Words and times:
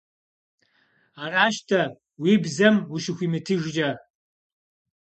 Аращ-тӀэ, 1.23 1.81
уи 2.21 2.33
бзэм 2.43 2.75
ущыхуимытыжкӀэ. 2.95 3.89